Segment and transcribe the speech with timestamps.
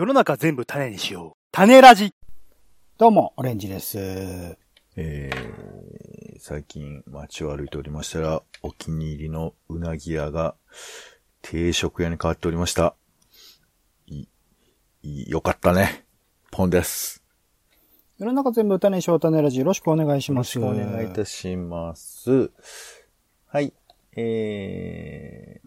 [0.00, 1.38] 世の中全部種にしよう。
[1.52, 2.14] 種ラジ。
[2.96, 3.98] どうも、オレンジです。
[4.96, 10.54] えー、最近街を歩いておりましたら、お気に入りのうなぎ屋が
[11.42, 12.94] 定食屋に変わっておりました。
[14.06, 14.24] い、
[15.02, 16.06] い、よかったね。
[16.50, 17.22] ポンです。
[18.16, 19.58] 世の中全部種にしよう、種ラジ。
[19.58, 20.50] よろしくお願いしよろます。
[20.52, 22.50] しくお願いいたします。
[23.48, 23.74] はい。
[24.16, 25.60] え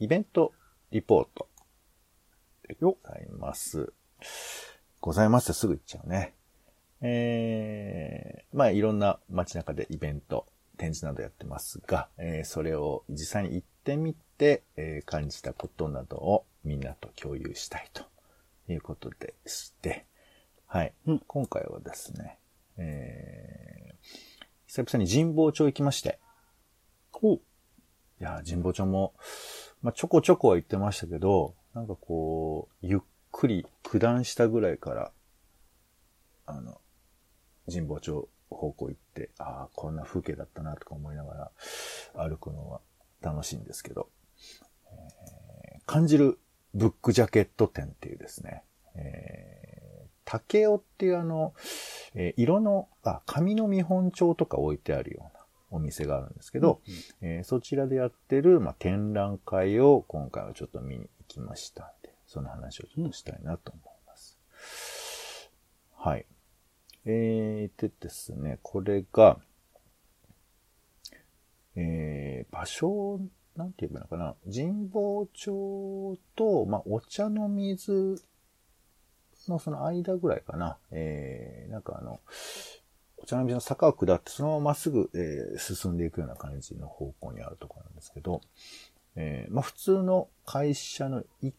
[0.00, 0.52] ー、イベント
[0.90, 1.46] リポート
[2.66, 3.92] でございます。
[5.00, 6.34] ございますすぐ言っちゃうね。
[7.00, 18.02] えー、まあいろんな街中でイベント、展示などやってますが、えーそれを実際に行ってみて、えー感じたことなどをみんなと共有したいと
[18.68, 20.04] いうことでして、
[20.66, 20.92] はい。
[21.06, 22.38] うん今回はですね、
[22.78, 24.06] えー、
[24.66, 26.18] 久々に神保町行きまして、
[27.12, 27.40] ほう。
[28.20, 29.14] いや、神保町も、
[29.82, 35.12] まあ、ちょこちょこは言ってましたけど、なんかこう、ゆっくり九段下ぐらいから、
[36.46, 36.80] あの、
[37.70, 41.34] 神保町方向行って、ああ、こんな風景だったなとか思いなが
[42.14, 42.80] ら歩くのは
[43.20, 44.08] 楽しいんですけど、
[44.86, 46.40] えー感じる
[46.74, 48.64] ブックジャケット展っていうですね、
[48.96, 51.52] えー、竹雄っていうあの、
[52.14, 56.80] えー色の、あ、紙の見本帳とか置いてあるようなお店があるんですけど、
[57.20, 64.38] えーそちらでやってる、まあ、展覧会を今回はちょっと見に行きましたんで、その話をちょっとしたいなと思います。
[65.94, 66.26] はい。
[67.04, 69.38] えー、でですね、これが、
[71.76, 73.20] えー、場所、
[73.54, 78.22] なんて言えばいいのかな、神保町と、まあ、お茶の水
[79.46, 82.20] のその間ぐらいかな、えー、なんかあの、
[83.18, 88.40] お茶の水の坂を下って、そのまままっすぐ、えー進んでいくような感じの方向にあるところなんですけど、
[89.16, 91.52] えーまあ普通の会社の1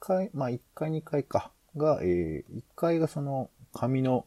[0.00, 4.26] 階、まあ1階2階か、が、え1階がその紙の、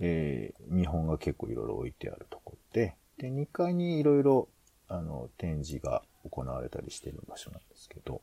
[0.00, 4.48] えー見本が結構いろいろ置いてあるところで、で、2階にいろいろ、
[4.88, 8.22] あの、展示が行われたりしている場所なんですけど、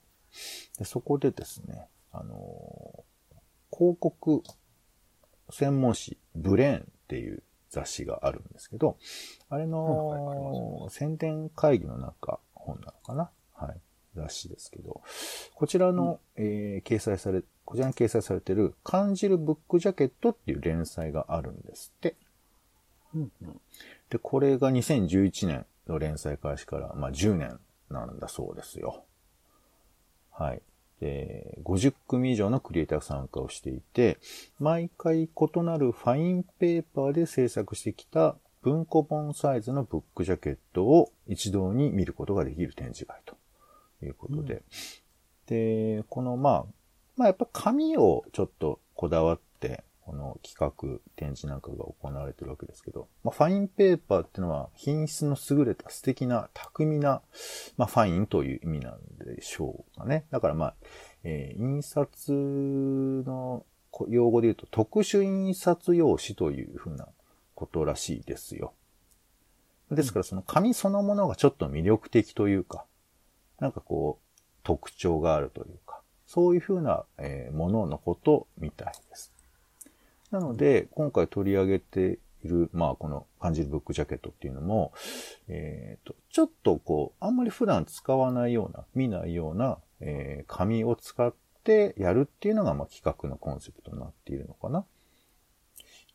[0.77, 3.01] でそこでですね、あのー
[3.73, 4.43] 広告
[5.49, 8.97] 専門誌、ブレーンっていう雑誌があるんですけど、
[9.49, 13.31] あれの宣伝会議の中、本なのかな？
[13.65, 13.77] はい。
[14.15, 15.01] 雑誌ですけど、
[15.55, 22.15] こちらの、えー掲載され、こちらに掲載されている、感じるブックジャケットっていう連載があるんですって。
[23.15, 23.61] うんうん
[24.09, 29.05] で、これが2011年の連載開始から、まあ、10年なんだそうですよ。
[30.31, 30.61] はい。
[30.99, 34.17] で、50組以上のクリエイターが参加をしていて、
[34.59, 43.35] 毎回異なるファインペーパーで制作してきた文庫本サイズのブックジャケットを一堂に見ることができる展示会と
[44.05, 44.63] いうことで。
[45.47, 46.65] で、このまあ、
[47.17, 57.21] まあやっぱ紙をちょっとこだわって、この企画、展示なんかが行われてるわけですけど、まあ、ファインペーパーっていうのは品質の優れた素敵な巧みな、
[57.77, 60.25] まあ、ファインという意味なんでしょうかね。
[60.31, 60.75] だからまあ、
[61.23, 67.07] えー印刷のこ用語で言うと特殊印刷用紙というふうな
[67.53, 68.73] ことらしいですよ。
[69.91, 72.85] ですからその紙そのものがちょっと魅力的というか、
[73.61, 79.31] なんかこう、特徴があるというか、そういうふうな、えもののことみたいです。
[80.31, 84.93] なので、今回取り上げている、まあ、この感じるブックジャケットっていうのも、
[85.47, 91.33] えっ、と、ちょっとこう、あんまり普段使わないような、見ないような、えー紙を使っ
[91.63, 94.85] てやるっていうのが、まあ、企画のコンセプトになっているのかな。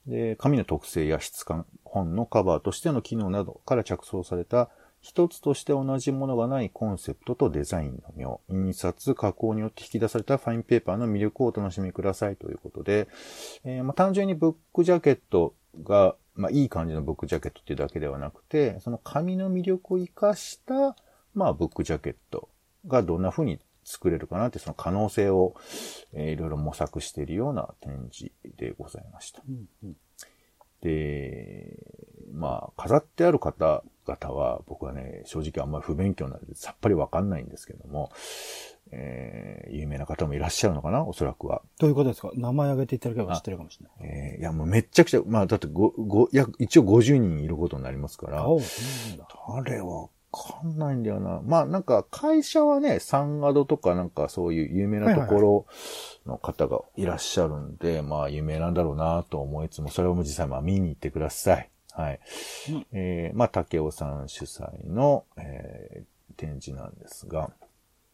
[0.07, 4.71] で、紙の特性や質感、本のカバーとしての機能などから着想された、
[5.07, 13.07] 一つとして同じものがないコンセプトとデザインの妙、印刷、加工によって引き出されたファインペーパーの魅力をお楽しみくださいということで、
[13.63, 20.97] えーまあ、単純にブックジャケットが、まあ、いい感じのブックジャケットっていうだけではなくて、その紙の魅力を活かした、
[21.35, 22.49] まあ、ブックジャケット
[22.89, 25.55] がどんな風に作れるかなって、その可能性を、
[26.15, 29.41] えーいろいろ模索しているような展示でございました。
[29.49, 29.97] うんうん。
[30.81, 31.79] で、
[32.33, 38.11] まあ、飾ってある方々は、僕はね、正直あんまり不勉強なのでさっぱりわかんないんですけども、
[38.93, 41.61] えー有名な方もいらっしゃるのかなおそらくは。
[41.81, 42.31] どういうことですか？
[42.35, 44.11] 名前挙げていただければ知ってるかもしれない。
[44.35, 48.47] えーいや、もうめっちゃくちゃ、まあ、だってご、ご、いや、一応50人いることになりますから。
[49.57, 51.41] 誰わかんないんだよな。
[51.45, 55.67] まあ、なんか、会社はね、サンアドとかなんかそういう有名なところ
[56.27, 61.71] の方がいらっしゃるんで、まあ、有名なんだろうなと思いつつも、それを実際まあ見に行ってください。
[61.97, 62.21] はい。
[62.71, 62.87] うん。
[62.93, 66.05] えーまあ、竹尾さん主催の、えー
[66.37, 67.51] 展示なんですが、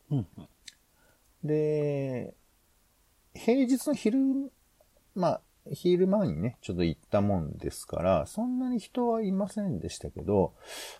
[0.08, 0.48] うんうん。
[1.42, 2.34] で、
[3.34, 4.52] 平日の昼、
[5.16, 5.40] まあ、
[5.72, 10.54] 昼間にね、ちょっと行ったもんですから、そんなに人はいませんでしたけど、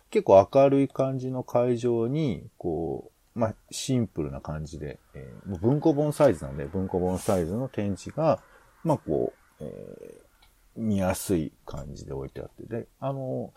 [0.09, 8.41] 結構明るい感じの会場に、こう、まあ、シンプルな感じで、えーもう文庫本サイズなんで、文庫本サイズの展示が、
[8.83, 10.32] まあ、こう、えー
[10.75, 13.53] 見やすい感じで置いてあって、で、あの、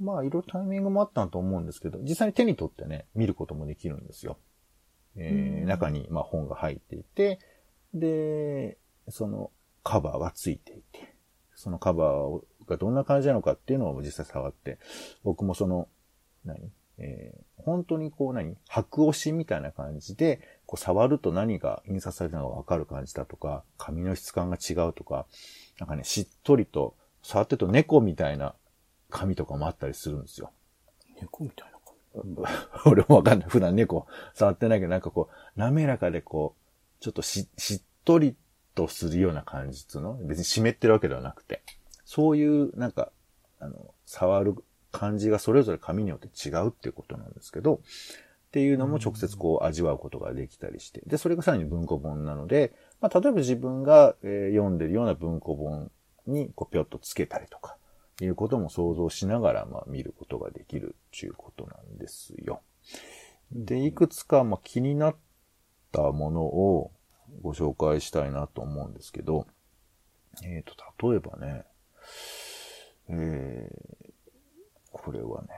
[0.00, 4.38] まあ、いろいろタイミングもあったと思うんですけど、実際に手に取ってね、見ることもできるんですよ。
[5.16, 5.66] えーうん。
[5.66, 7.38] 中に、まあ、本が入っていて、
[7.94, 8.76] で、
[9.08, 9.50] その
[9.82, 11.14] カバーがついていて、
[11.54, 14.78] そのカバーをがどんな感じなのかっていうのを実際触って、
[15.22, 15.88] 僕もその、
[16.44, 16.70] 何？
[16.98, 18.56] えー本当にこう何？
[18.68, 25.26] 白押しみたいな感じで、こう触ると何が印刷されたのかわかる感じだとか、紙の質感が違うとか、
[25.78, 28.54] なんかね、しっとりと、触ってると猫みたいな
[29.08, 30.50] 紙とかもあったりするんですよ。
[31.20, 31.74] 猫みたいな
[32.86, 33.48] 俺もわかんない。
[33.48, 38.36] 普段猫触ってないけど、なんかこう、滑らかでこう、ちょっとし、しっとり
[38.74, 40.18] とするような感じっつうの？
[40.24, 41.62] 別に湿ってるわけではなくて。
[42.04, 43.12] そういう、なんか、
[43.60, 44.56] あの、触る
[44.90, 47.80] 感じがそれぞれ紙によって違うっていうことなんですけど、
[48.54, 51.02] っていうのも直接こう味わうことができたりして。
[51.08, 55.90] で、それがさらに文庫本なので、まあ、例えば自分が、え読んでるような文庫本
[56.28, 57.76] にこうぴょっとつけたりとか、
[58.20, 62.62] いうことも想像しながら、まあ見ることができるっていうことなんですよ。
[63.50, 65.16] で、いくつか、まあ気になっ
[65.90, 66.92] たものを
[67.42, 69.48] ご紹介したいなと思うんですけど、
[70.44, 71.64] えっ、と、例えばね、
[73.08, 74.14] えー、
[74.92, 75.48] これはね、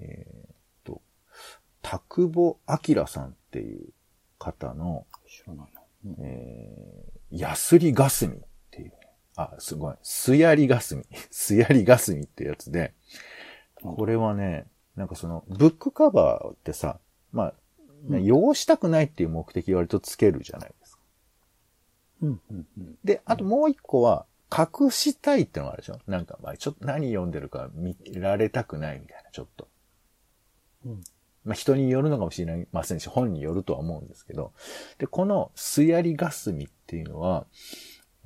[0.00, 0.54] えっ、
[0.84, 1.00] と、
[1.82, 3.88] 田久保明さんっていう
[4.38, 5.80] 方の、知らないな。
[6.06, 8.38] うんえー、ヤスリガスミっ
[8.70, 8.94] ていうね。
[9.36, 9.94] あ、すごい。
[10.02, 11.04] スヤリガスミ。
[11.30, 12.94] スヤリガスミってやつで、
[13.82, 14.66] これはね、
[14.96, 16.98] なんかその、ブックカバーってさ、
[17.32, 17.54] まあ、
[18.08, 21.02] ね汚したくないっていう目的割とつけるじゃないですか。
[22.22, 22.98] うん、うん、うん。
[23.04, 29.65] で、あともう一個は、隠したいってのがあるでしょなんか、まあ、ちょっと何読んでるか見られたくないみたいな、ちょっと。
[31.44, 34.52] まあ、人によるのかもしれませんし、本によるとは思うんですけど。
[34.98, 37.46] で、このスヤリガスミっていうのは、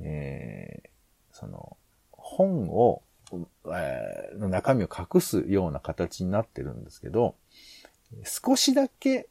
[0.01, 0.89] えー、
[1.33, 1.77] その、
[2.12, 3.03] 本を、
[3.67, 7.37] えーの中身を隠すような形になってるんですけど、
[8.25, 9.29] 少しだけ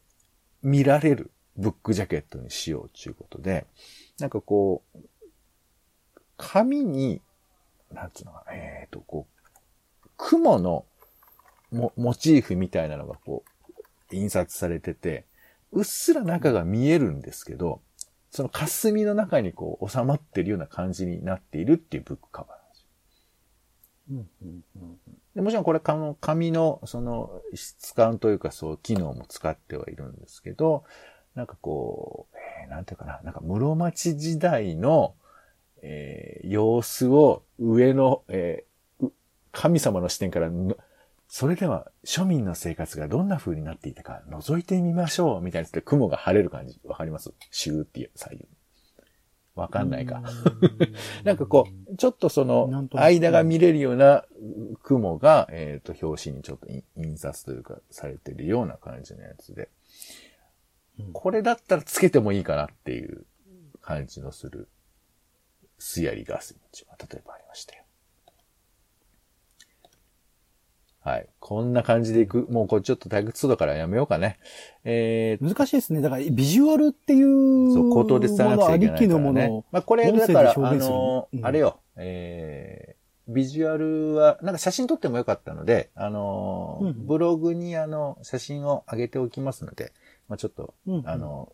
[0.62, 3.66] 見られるブックジャケットにしようということで、
[4.20, 5.00] なんかこう、
[6.38, 7.22] 紙に、
[7.92, 9.28] なんつうのかな、えーと、こ
[10.06, 10.86] う、雲の
[11.72, 13.44] モモチーフみたいなのがこ
[14.12, 15.26] う、印刷されてて、
[15.72, 17.82] うっすら中が見えるんですけど、
[18.32, 22.88] その霞の中にこう収まってるような感じになっているっていうブックカバーなんですよ。
[24.12, 24.98] うん、うん、うん。
[25.36, 30.84] でもちろんこれ紙のその質感というかそう機能も使ってはいるんですけど、
[31.36, 35.16] なんかこう、えーなんていうかな、なんか室町時代の、
[35.82, 39.14] えー様子を上の、えーう
[39.52, 40.76] 神様の視点からの、
[41.32, 46.82] それでは庶民の生活がどんな風になっていたか覗いてみましょうみたいなやつで雲が晴れる感じ。
[46.84, 47.32] わかります？
[47.52, 48.48] シューっていう左右。
[49.54, 50.24] わかんないか。
[51.24, 54.26] なんかこう、ちょっとその間が見れるような
[54.82, 59.70] 雲が、えっ、と、表紙にちょっと印印刷というかされてるような感じのやつで、
[60.98, 63.26] うんこれだったらつけてもいいかなっていう
[63.82, 64.68] 感じのする、
[65.78, 67.84] スヤリガスミが例えばありましたよ。
[71.10, 71.30] はい。
[71.40, 72.46] こんな感じでいく。
[72.52, 74.38] もうこれちょっと退屈そうだからやめようかね。
[74.84, 76.02] えー難しいですね。
[76.02, 79.20] だから、ビジュアルっていう、そう、口頭で伝えなくちゃいけないから、ね。
[79.20, 79.66] ものも。
[79.72, 89.94] まあ、これ、だから、あの、うんあれよ、えー、ビジュアルは、なんか写真撮ってもよかったので、あの、うんブログにあの、写真を上げておきますので、
[90.28, 91.52] まあ、ちょっと、うんあの、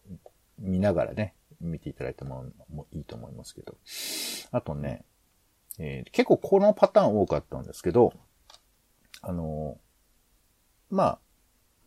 [0.60, 2.44] 見ながらね、見ていただいても
[2.74, 3.78] もいいと思いますけど。
[4.52, 5.06] あとね、
[5.80, 8.14] えー結構このパターン多かったんですけど、
[9.26, 9.78] あの、
[10.90, 11.20] まあ、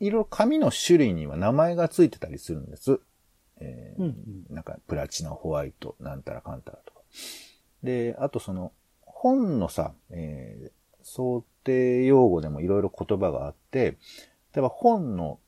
[0.01, 3.01] いろいろ紙の種類には名前がついてたりするんです。
[3.61, 4.09] えーうん
[4.49, 7.01] うんなんか、プラチナ、ホワイト、なんたらかんたらとか。
[7.83, 13.93] で、あとその、本のさ、えー想定用語でもいろいろ言葉があって、
[14.55, 15.39] 例えば本の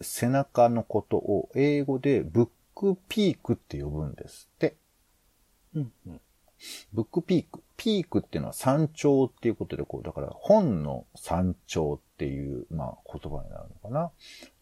[0.00, 4.76] 背中のことを英語でブックピークって呼ぶんですって。
[5.74, 6.20] うんうん
[6.92, 7.62] ブックピーク。
[7.82, 14.10] ピークっていうのは山頂っていうことで、こう、だから本の山頂っていう、まあ、言葉になるのかな。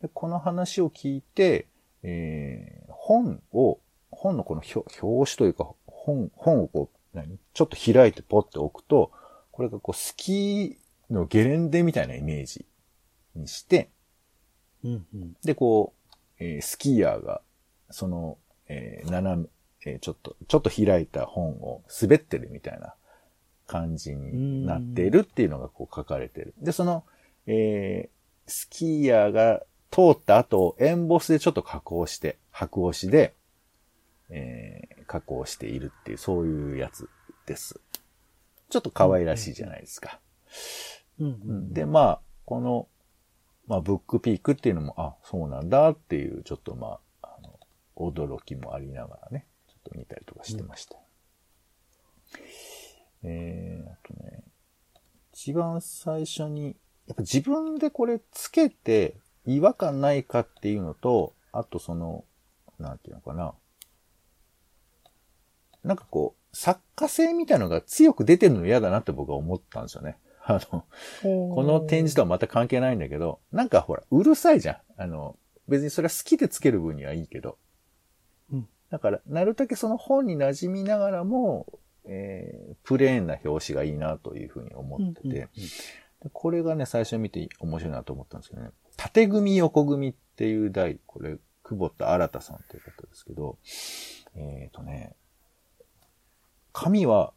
[0.00, 1.66] で、この話を聞いて、
[2.04, 3.80] えー本を、
[4.12, 7.38] 本のこの表表紙というか、本、本をこう、何？
[7.54, 9.10] ちょっと開いてポッて置くと、
[9.50, 12.66] これがこう、スキーのゲレンデみたいなイメージ
[13.34, 13.90] にして、
[14.84, 17.40] うんうんで、こう、えースキーヤーが、
[17.90, 19.48] その、えー斜め、
[19.86, 22.94] えーちょっと、ちょっと開いた本を滑ってるみたいな
[23.68, 26.54] 感じになっているっていうのがこう書かれてる。
[26.60, 27.04] で、その、
[27.46, 28.18] えー
[28.50, 33.34] スキーヤーが通った後をエンボスでちょっと加工して、白押しで、
[34.30, 37.08] えー加工しているっていう、そういうやつ
[37.46, 37.80] です。
[38.68, 40.20] ちょっと可愛らしいじゃないですか。
[41.18, 42.88] うんううんんで、まあ、この、
[43.66, 47.58] まあ、ブックピークっていうのも、あ、そうなんだっていう、ちょっとまあ、あの、
[47.96, 50.96] 驚きもありながらね、ちょっと見たりとかしてました。
[53.22, 54.42] えー、あとね、
[55.32, 62.24] 一番最初に、やっぱ自分でこれつけて違和感ないかっていうのと、あとその、
[62.78, 63.54] なんていうのかな。
[65.84, 70.18] なんかこう、作家性みたいなのが強く出てるの嫌だなって僕は思ったんですよね。
[70.44, 70.84] あの、
[71.22, 75.02] ここの展示とはまた関係ないんだけど、なんかほら、うるさいじゃん。
[75.02, 77.58] あの、別にそれは好きでつける分にはいいけど。
[78.50, 81.66] うんだから、なるだけその本に馴染みながらも、
[82.08, 85.48] えー、プレーンな表紙がいいなというふうに思ってて、で
[86.32, 93.58] これがね、最初見て面白いなと思ったんですけどね、縦組横組っていう題、これ、久保田新さんという方ですけど、
[94.34, 95.14] えっ、とね、
[96.72, 97.34] 紙は、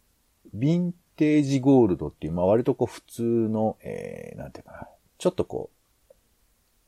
[0.55, 4.87] ヴィンテージゴールドっていう、まあ割とこう普通の、えー、なんていうかな、
[5.17, 6.13] ちょっとこう、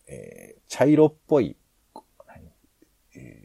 [0.07, 1.57] えー、茶色っぽい、
[3.15, 3.42] え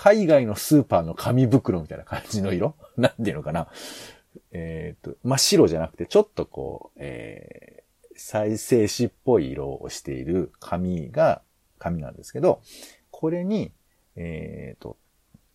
[0.00, 2.76] 海外のスーパーの紙袋みたいな感じの色？
[2.96, 3.68] なんていうのかな？
[4.52, 11.42] えっ、と、真っ白じゃなくて、ちょっとこう、えー、再生紙っぽい色をしている紙が、
[11.80, 12.62] 紙なんですけど、
[13.10, 13.72] これに、
[14.14, 14.96] えっ、と、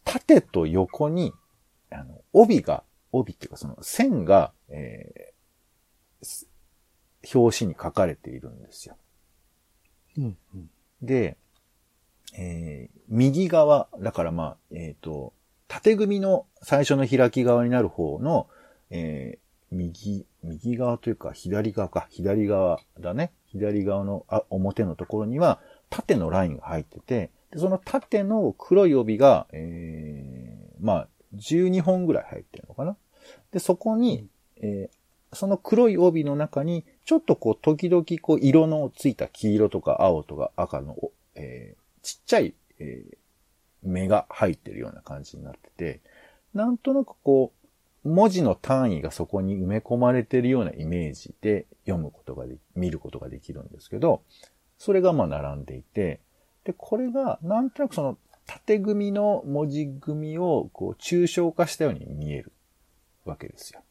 [0.03, 1.31] 縦と横に、
[1.89, 2.83] あの、帯が、
[3.13, 6.49] 帯っていうかその線が、えーす
[7.33, 8.97] 表紙に書かれているんですよ。
[10.17, 10.69] うんうん
[11.01, 11.37] で、
[12.33, 15.33] えー右側、だからまあ、えっ、と、
[15.67, 18.47] 縦組の最初の開き側になる方の、
[18.89, 23.31] えー右、右側というか左側か、左側だね。
[23.45, 25.59] 左側のあ表のところには
[25.89, 32.97] 縦のラインが入ってて、でその縦の黒い帯が、えーまあ、12本ぐらい入ってるのかな。
[33.51, 34.95] で、そこに、えー
[35.35, 43.17] その黒い帯の中に、ちょっとこう、時々こう、色のついた黄色とか青とか赤の、おえーちっちゃい、えー
[43.85, 46.01] 目が入ってるような感じになってて、
[46.53, 47.51] なんとなくこ
[48.05, 54.23] う、文字の単位がそこに埋め込まれてるようなイメージで読むことがで、見ることができるんですけど、
[54.77, 56.19] それがまあ並んでいて、
[56.65, 62.51] で、これがなんとなくその縦組の文字組みをこう抽象化したように見える
[63.25, 63.81] わけですよ。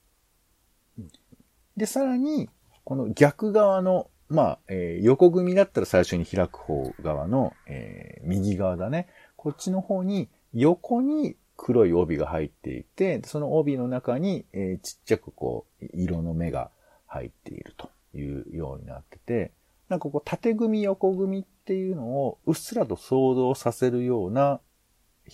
[1.76, 2.50] で、さらに、
[2.84, 9.08] この逆側の、まあ、えー横組だったら最初に開く方側の、えー右側だね。
[9.36, 16.70] こっちの方に、横に黒い帯が入っていて、その帯の中に、えーちっちゃくこう、色の目が
[17.06, 19.52] 入っているというようになってて、
[19.88, 24.60] なんかこう、縦組横組っていうのをうっすらと想像させるような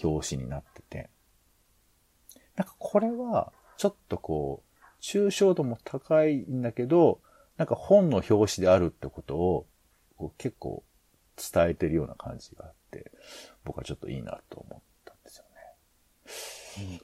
[0.03, 1.11] 表紙になってて、
[2.57, 7.21] なんかこれは、ちょっとこう、抽象度も高いんだけど、
[7.59, 9.67] なんか本の表紙であるってことを、
[10.17, 10.83] こう結構
[11.37, 13.11] 伝えてるような感じがあって、
[13.65, 15.45] 僕はちょっといいなと思ったんですよ
[16.87, 17.03] ね。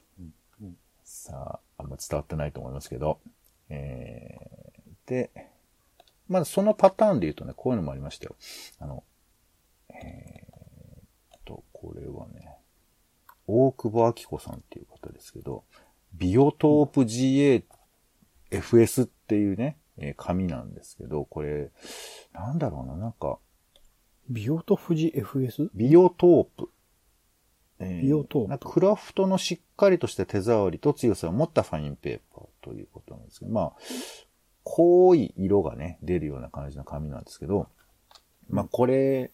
[1.03, 3.19] さあ、あんま伝わってないと思いますけど、
[3.69, 5.29] えー、で、
[6.27, 8.35] まずそのパターンで言うとね、こういうのもありましたよ。
[8.79, 9.03] あの、
[9.89, 12.57] えーっと、これはね、
[13.47, 15.63] 大久保明子さんっていう方ですけど、
[16.13, 17.01] ビオトープ
[18.51, 21.71] GAFS っていうね、えー紙なんですけど、これ、
[22.33, 23.39] なんだろうな、なんか、
[24.29, 25.69] ビオト富士 FS?
[25.73, 26.69] ビオトープ。
[27.79, 33.73] えビオトープなんかクラフトのしっかりとした手触りと強さを持ったファインペーパーということなんですけど、まあ、
[34.63, 37.69] 濃い色がね、出るような感じの紙なんですけど、
[38.49, 39.31] まあ、これ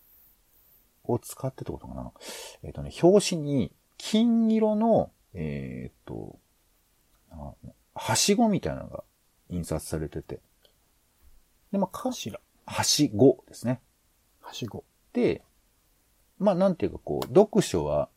[1.05, 2.11] を使ってってことかな。
[2.63, 6.39] えっ、とね、表紙に金色の、えっ、と、
[7.29, 7.53] な
[7.93, 9.03] はしごみたいなのが
[9.49, 10.39] 印刷されてて、
[11.71, 13.79] で、まあ、かしら、はしごですね。
[14.41, 14.83] はしご。
[15.13, 15.41] で、
[16.39, 18.09] まあなんていうかこう、読書は、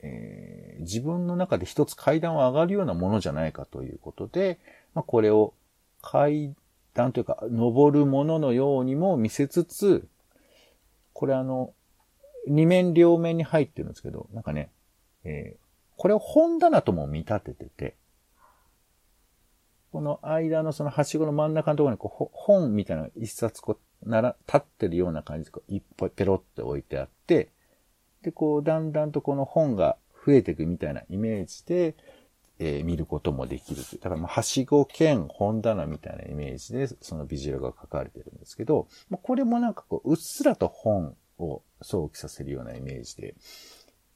[0.00, 4.58] えー自分の中で一つ階段を上がるようなものじゃないかということで、
[4.92, 5.54] まあこれを
[6.02, 6.52] 階
[6.94, 10.06] 段というか、登るもののようにも見せつつ、
[11.14, 11.72] これあの、
[12.48, 14.68] 二面両面に入ってるんですけど、なんかね、
[15.24, 15.64] えー
[15.96, 17.94] これを本棚とも見立ててて、
[19.94, 27.52] この間のそのはしごの真ん中のところにこう本みたいな一冊こう、なら、立ってるような感じでこう、いっぱいペロって置いてあって、
[28.22, 29.96] で、こう、だんだんとこの本が
[30.26, 31.94] 増えていくみたいなイメージで、
[32.58, 34.00] えー見ることもできるという。
[34.00, 43.36] だから、まあ、はしご兼本棚みたいなイメージで、そのビジュアルが書かれてるんですけど、まあ、これもなんかこう、うっすらと本を想起させるようなイメージで、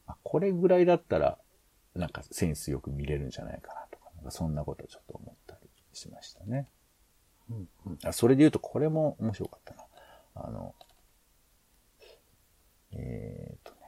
[0.09, 1.39] あこれぐらいだったら、
[1.95, 5.48] なんかセンスよく見れるんじゃないかなとか、なんかそんなことちょっと思ったり
[5.99, 6.69] しましたね。
[7.51, 9.85] うんうんあそれで言うと、これも面白かったな。
[10.35, 10.75] あの、
[12.93, 13.79] えーっとね。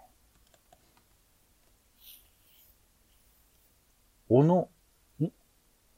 [4.28, 4.68] 小野、
[5.20, 5.32] ん？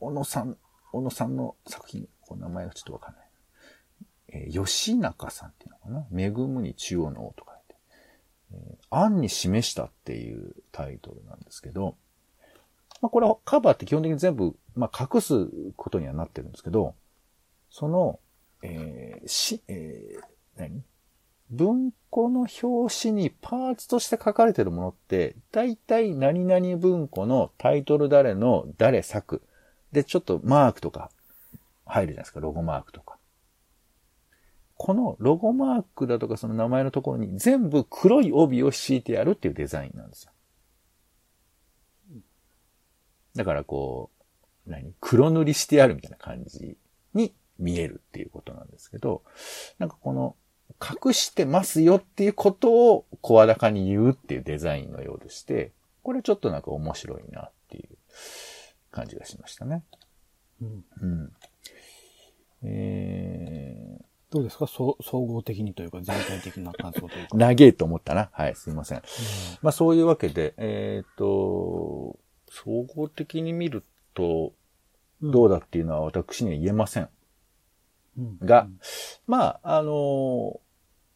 [0.01, 0.57] 小野さん、
[0.93, 3.29] 小野さんの作品、この名前がちょっとわかんない。
[4.29, 6.21] えー吉中さんっていうのかな？
[6.21, 7.77] 恵むに中央の王と書いて。
[8.53, 11.97] えー案に示したっていうタイトルなんですけど、
[13.03, 16.95] まあこれはカバーって基本的に全部、まあ隠すことにはなってるんですけど、
[17.69, 18.21] その、
[18.63, 20.21] えーし、えー
[20.57, 20.83] 何？
[21.51, 29.43] 文庫の表紙にパーツとして書かれてるものって、大体何々文庫のタイトル誰の誰作。
[29.93, 31.11] で、ちょっとマークとか
[31.85, 33.19] 入るじゃないですか、ロゴマークとか。
[34.77, 40.33] このロゴマークだとかその名前のところに全部黒い帯を敷いてやるっていうデザインなんですよ。
[43.35, 44.11] だからこ
[44.67, 44.95] う、何？
[45.01, 46.77] 黒塗りしてあるみたいな感じ
[47.15, 49.23] に見えるっていうことなんですけど、
[49.79, 50.37] なんかこの
[50.81, 55.73] 隠してますよっていうことを声高に言うっていうデザインのようでして、
[56.03, 57.89] これちょっとなんか面白いなっていう
[58.91, 59.85] 感じがしましたね。
[60.61, 61.33] うんうん。
[62.65, 64.67] えどうですか？
[64.67, 67.37] そ総合的にというか、全体的な感想というか。
[67.37, 68.31] ー、長えと思ったな。
[68.33, 69.03] はい、すいません。
[69.61, 72.17] まあそういうわけで、えっ、と、
[72.53, 73.83] 総合的に見る
[74.13, 74.53] と、
[75.23, 77.09] どうだっていうのは私には言えません。
[78.19, 78.39] うん。
[78.43, 78.69] が
[79.27, 80.61] まあ、あの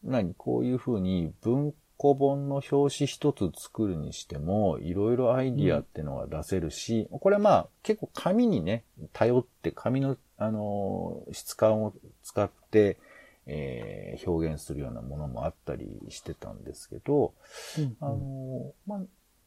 [0.03, 12.97] 何、こういうふうに文庫本の表紙一つ作るにしても、いろいろアイディアってのが出せるし、これはまあ、結構紙にね、頼って紙の、あの質感を使って、
[13.45, 17.33] えー表現するようなものもあったりしてたんですけど、
[17.77, 17.97] うん。
[17.99, 18.95] あのま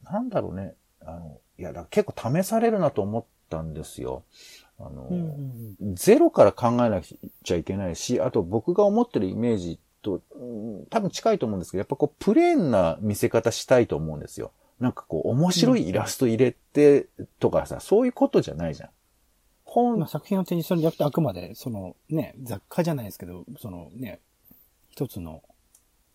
[0.05, 4.25] あ、なんだろうね、あの、いや、だ結構試されるなと思ったんですよ。
[4.79, 14.53] あの、うんうんうんゼロから考えなきゃいけないし、あと僕が思ってるイメージと、うん多分近いと思うんですけど、やっぱこう、プレーンな見せ方したいと思うんですよ。
[14.79, 18.91] なんかこう、面白いイラスト入れてとかさ、そういうことじゃないじゃん。
[19.65, 24.21] 本まあ、作品を展示するんじゃなくて、あくまで、そのね、雑貨じゃないですけど、そのね、
[24.89, 25.43] 一つの、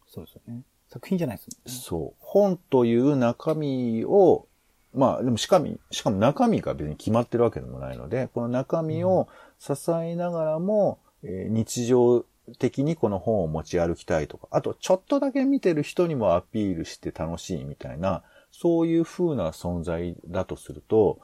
[0.07, 0.63] そうですよね。
[0.89, 1.71] 作品じゃないですよね。
[1.71, 2.13] そう。
[2.19, 4.47] 本という中身を、
[4.95, 9.27] まあ、でもしかも、しかも中身が別に決まってるわけでもないので、この中身を
[9.59, 12.25] 支えながらも、えー日常
[12.59, 21.19] 的にこの本を持ち歩きたいとか、あとちょっとだけ見てる人にもアピールして楽しいみたいな、そういう風な存在だとすると、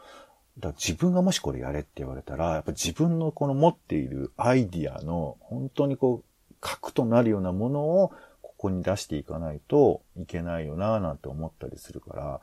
[0.60, 12.42] だ自分がもしこれやれって言われたら、やっぱ自分のこの持っているアイディアの本当にこう、核となるようなものをここに出していかないといけないよなぁなんて思ったりするから、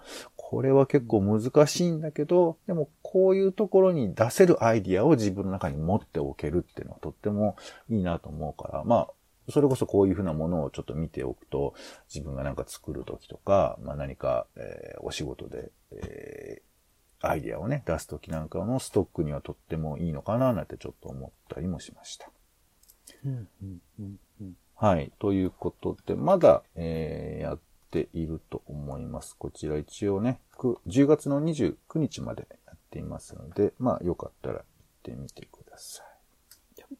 [0.51, 7.57] これは結構難しいんだけど、でもこういうところに出せるアイディアを自分の中に持っておけるっていうのはとっても
[7.91, 11.75] いいなと思うから、まあ、それこそこういうふうなものをちょっと見ておくと、
[12.09, 22.31] 自分がなんか作るときとか、まあ何か、えーお仕事で、えーアイディアをね、出すときなんかのストックにはとってもいいのかななんてちょっと思ったりもしました。
[23.23, 25.13] うんうんうんうんはい。
[25.19, 27.59] ということで、まだ、えーやっ
[27.91, 29.37] ていると思います。
[29.37, 34.65] こちら一応ね、く10月の29日までやっていますので、まあよかったら行っ
[35.03, 36.09] てみてください。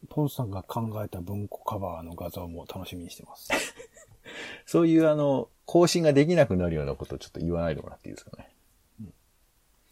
[0.09, 3.49] ポンさんが考えた文庫カバーの画像も楽しみにしてます。
[4.65, 8.53] そういうあの、更新ができなくなるようなことをちょっと言わないでもらっていいですかね。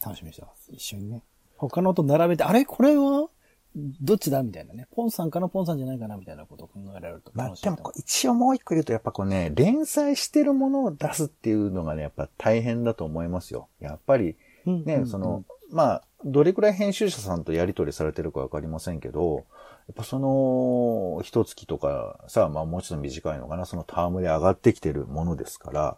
[0.04, 0.72] 楽しみにしてます。
[0.72, 1.24] 一緒にね。
[1.58, 2.66] 他のと並べて、あれ？
[2.66, 3.30] これは？
[3.76, 4.88] どっちだみたいなね。
[4.96, 13.68] ポンさんかなポンさんじゃないかなみたいなことを考えられるとまあでも一応もう一個言うと、やっぱこうね、連載してるものを出すっていうのがね、やっぱ大変だと思いますよ。
[13.80, 14.72] やっぱり、う。
[14.72, 19.46] うんね、うんその、まあ、どれくらい編集者さんとやり取りされてるかわかりませんけど、
[19.88, 25.98] やっぱその、一月とかさ、まあもうちょっと短いのかな、そのタームで上がってきてるものですから、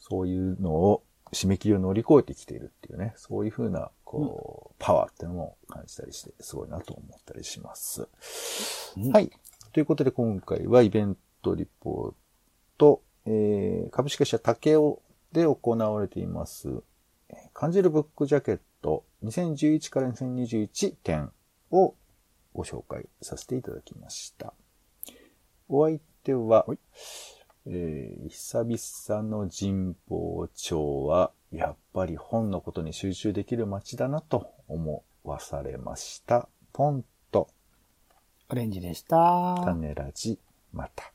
[0.00, 8.08] そういうのを、締め切りを乗り越えてきているっていうね、そういうふうな、こう、パワーっていうのも感じたりして、すごいなと思ったりします。
[8.96, 9.30] うんはい。
[9.72, 12.14] ということで今回はイベントリポー
[12.76, 14.98] ト、えー、株式会社竹雄
[15.32, 16.68] で行われています、
[17.28, 21.30] えー感じるブックジャケット2011から2021展
[21.70, 21.94] を
[22.54, 24.54] ご紹介させていただきました。
[25.68, 26.66] お相手は、
[27.66, 36.48] えー久々の神保町は、やっぱり本のことに集中できる街だなと思わされました。
[36.72, 37.48] ポンと、
[38.48, 39.62] オレンジでした。
[39.64, 40.38] 種ラジ、
[40.72, 41.12] また。